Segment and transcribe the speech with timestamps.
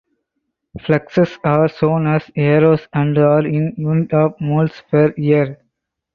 [0.83, 5.59] Fluxes are shown as arrows and are in units of moles per year.